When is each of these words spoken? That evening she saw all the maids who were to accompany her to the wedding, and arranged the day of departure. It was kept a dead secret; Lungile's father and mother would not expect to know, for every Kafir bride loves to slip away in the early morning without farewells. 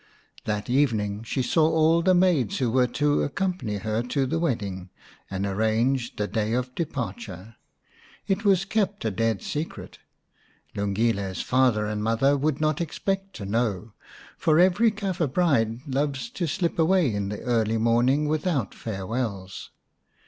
That 0.45 0.67
evening 0.67 1.21
she 1.21 1.43
saw 1.43 1.67
all 1.69 2.01
the 2.01 2.15
maids 2.15 2.57
who 2.57 2.71
were 2.71 2.87
to 2.87 3.21
accompany 3.21 3.77
her 3.77 4.01
to 4.01 4.25
the 4.25 4.39
wedding, 4.39 4.89
and 5.29 5.45
arranged 5.45 6.17
the 6.17 6.27
day 6.27 6.53
of 6.53 6.73
departure. 6.73 7.55
It 8.25 8.43
was 8.43 8.65
kept 8.65 9.05
a 9.05 9.11
dead 9.11 9.43
secret; 9.43 9.99
Lungile's 10.75 11.41
father 11.43 11.85
and 11.85 12.03
mother 12.03 12.35
would 12.35 12.59
not 12.59 12.81
expect 12.81 13.35
to 13.35 13.45
know, 13.45 13.93
for 14.39 14.57
every 14.57 14.89
Kafir 14.89 15.27
bride 15.27 15.81
loves 15.87 16.31
to 16.31 16.47
slip 16.47 16.79
away 16.79 17.13
in 17.13 17.29
the 17.29 17.41
early 17.43 17.77
morning 17.77 18.27
without 18.27 18.73
farewells. 18.73 19.69